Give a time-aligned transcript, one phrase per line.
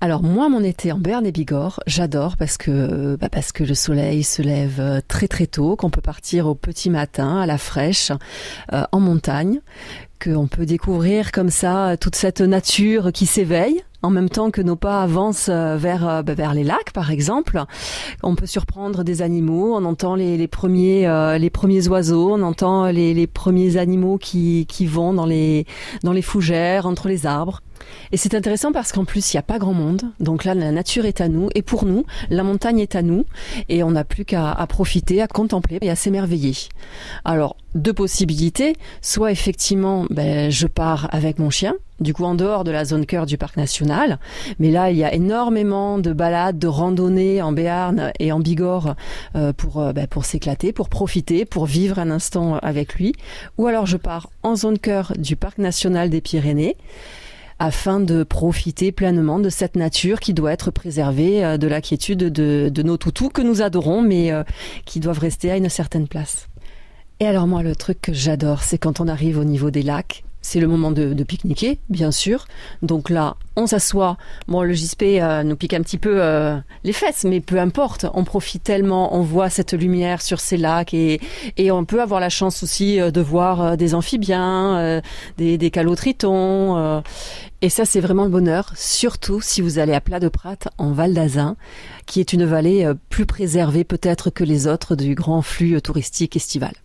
[0.00, 3.74] Alors moi, mon été en Berne et Bigorre, j'adore parce que bah parce que le
[3.74, 7.56] soleil se lève euh, très très tôt, qu'on peut partir au petit matin à la
[7.56, 8.10] fraîche
[8.72, 9.60] euh, en montagne,
[10.22, 14.74] qu'on peut découvrir comme ça toute cette nature qui s'éveille en même temps que nos
[14.74, 17.62] pas avancent euh, vers bah, vers les lacs par exemple.
[18.22, 21.08] On peut surprendre des animaux, on entend les, les premiers
[21.38, 25.66] les premiers oiseaux, on entend les, les premiers animaux qui qui vont dans les
[26.02, 27.60] dans les fougères entre les arbres.
[28.12, 30.02] Et c'est intéressant parce qu'en plus, il n'y a pas grand monde.
[30.20, 31.48] Donc là, la nature est à nous.
[31.54, 33.24] Et pour nous, la montagne est à nous.
[33.68, 36.54] Et on n'a plus qu'à profiter, à contempler et à s'émerveiller.
[37.24, 38.76] Alors, deux possibilités.
[39.00, 41.74] Soit effectivement, ben, je pars avec mon chien.
[42.00, 44.18] Du coup, en dehors de la zone cœur du parc national.
[44.58, 48.96] Mais là, il y a énormément de balades, de randonnées en Béarn et en Bigorre
[49.36, 53.14] euh, pour, euh, ben, pour s'éclater, pour profiter, pour vivre un instant avec lui.
[53.56, 56.76] Ou alors, je pars en zone cœur du parc national des Pyrénées
[57.58, 62.18] afin de profiter pleinement de cette nature qui doit être préservée, euh, de la quiétude
[62.18, 64.32] de, de nos toutous que nous adorons, mais
[64.84, 66.48] qui doivent rester à une certaine place.
[67.22, 70.24] Et alors moi, le truc que j'adore, c'est quand on arrive au niveau des lacs,
[70.40, 72.46] c'est le moment de, de, pique-niquer, bien sûr.
[72.82, 74.16] Donc là, on s'assoit.
[74.48, 78.06] Bon, le JSP euh, nous pique un petit peu euh, les fesses, mais peu importe.
[78.12, 81.20] On profite tellement, on voit cette lumière sur ces lacs et,
[81.56, 85.00] et on peut avoir la chance aussi euh, de voir euh, des amphibiens, euh,
[85.38, 87.02] des, des calotritons.
[87.62, 90.90] et ça, c'est vraiment le bonheur, surtout si vous allez à Plat de Prat en
[90.90, 91.54] Val d'Azun,
[92.06, 96.72] qui est une vallée plus préservée peut-être que les autres du grand flux touristique estival.